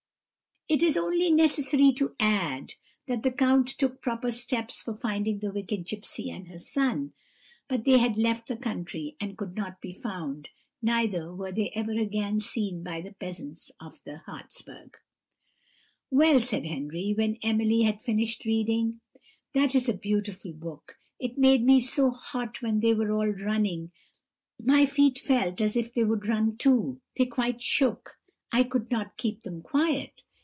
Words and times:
"It 0.69 0.81
is 0.81 0.95
only 0.95 1.29
necessary 1.29 1.91
to 1.95 2.15
add, 2.17 2.75
that 3.05 3.23
the 3.23 3.31
count 3.31 3.67
took 3.67 4.01
proper 4.01 4.31
steps 4.31 4.81
for 4.81 4.95
finding 4.95 5.39
the 5.39 5.51
wicked 5.51 5.83
gipsy 5.85 6.29
and 6.29 6.47
her 6.47 6.57
son, 6.59 7.11
but 7.67 7.83
they 7.83 7.97
had 7.97 8.15
left 8.17 8.47
the 8.47 8.55
country 8.55 9.17
and 9.19 9.37
could 9.37 9.57
not 9.57 9.81
be 9.81 9.91
found; 9.93 10.51
neither 10.81 11.35
were 11.35 11.51
they 11.51 11.71
ever 11.71 11.91
again 11.91 12.39
seen 12.39 12.83
by 12.83 13.01
the 13.01 13.11
peasants 13.11 13.69
of 13.81 13.99
the 14.05 14.21
Hartsberg." 14.25 14.93
"Well," 16.09 16.39
said 16.39 16.63
Henry, 16.65 17.13
when 17.17 17.37
Emily 17.43 17.81
had 17.81 17.99
finished 18.01 18.45
reading, 18.45 19.01
"that 19.53 19.75
is 19.75 19.89
a 19.89 19.93
beautiful 19.93 20.53
book: 20.53 20.95
it 21.19 21.37
made 21.37 21.65
me 21.65 21.81
so 21.81 22.11
hot 22.11 22.61
when 22.61 22.79
they 22.79 22.93
were 22.93 23.11
all 23.11 23.27
running, 23.29 23.91
my 24.57 24.85
feet 24.85 25.19
felt 25.19 25.59
as 25.59 25.75
if 25.75 25.93
they 25.93 26.05
would 26.05 26.29
run 26.29 26.55
too 26.55 27.01
they 27.17 27.25
quite 27.25 27.61
shook 27.61 28.17
I 28.53 28.63
could 28.63 28.89
not 28.89 29.17
keep 29.17 29.43
them 29.43 29.61
quiet." 29.61 30.23